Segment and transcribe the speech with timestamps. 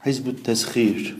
[0.00, 1.16] حزب التسخير.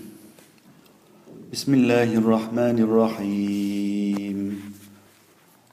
[1.53, 4.59] بسم الله الرحمن الرحيم.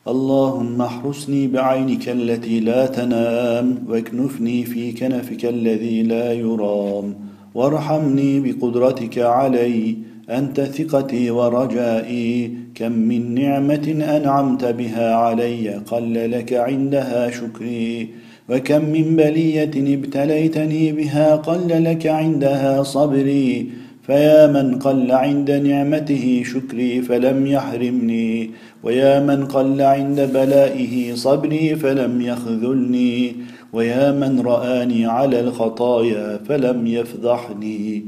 [0.07, 7.15] اللهم احرسني بعينك التي لا تنام واكنفني في كنفك الذي لا يرام
[7.55, 9.97] وارحمني بقدرتك علي
[10.29, 18.09] أنت ثقتي ورجائي كم من نعمة أنعمت بها علي قل لك عندها شكري
[18.49, 23.69] وكم من بلية ابتليتني بها قل لك عندها صبري
[24.05, 28.51] فيا من قل عند نعمته شكري فلم يحرمني
[28.83, 33.35] ويا من قل عند بلائه صبري فلم يخذلني
[33.73, 38.05] ويا من رآني على الخطايا فلم يفضحني.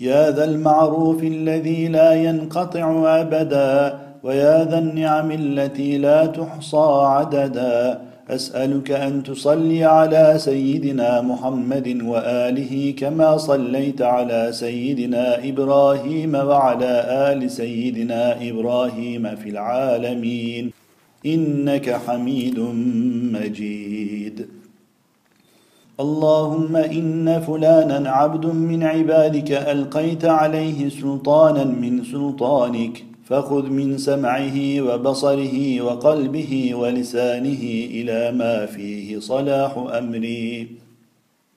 [0.00, 8.90] يا ذا المعروف الذي لا ينقطع أبدا ويا ذا النعم التي لا تحصى عددا أسألك
[8.90, 19.36] أن تصلي على سيدنا محمد وآله كما صليت على سيدنا إبراهيم وعلى آل سيدنا إبراهيم
[19.36, 20.70] في العالمين.
[21.26, 22.60] إنك حميد
[23.32, 24.46] مجيد.
[26.00, 33.07] اللهم إن فلانا عبد من عبادك ألقيت عليه سلطانا من سلطانك.
[33.28, 40.68] فخذ من سمعه وبصره وقلبه ولسانه إلى ما فيه صلاح أمري.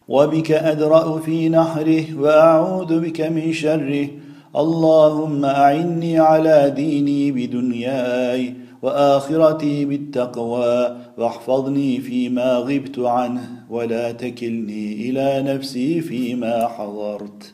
[0.08, 4.08] وبك أدرأ في نحره وأعوذ بك من شره.
[4.56, 10.98] اللهم أعني على ديني بدنياي وآخرتي بالتقوى.
[11.18, 17.54] واحفظني فيما غبت عنه ولا تكلني إلى نفسي فيما حضرت.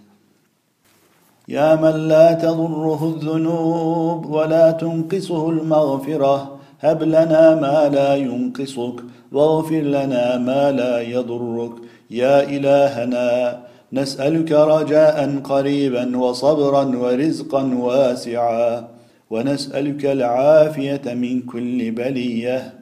[1.48, 8.96] يا من لا تضره الذنوب ولا تنقصه المغفرة هب لنا ما لا ينقصك
[9.32, 11.72] واغفر لنا ما لا يضرك.
[12.12, 13.60] يا إلهنا
[13.94, 18.88] نسألك رجاء قريبا وصبرا ورزقا واسعا
[19.30, 22.74] ونسألك العافية من كل بلية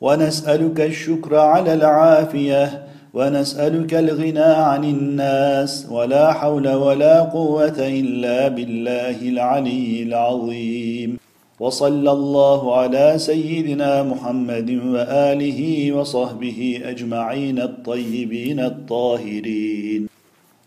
[0.00, 10.02] ونسألك الشكر على العافية ونسألك الغنى عن الناس ولا حول ولا قوة إلا بالله العلي
[10.02, 11.18] العظيم.
[11.60, 20.19] وصلى الله على سيدنا محمد وآله وصحبه أجمعين الطيبين الطاهرين.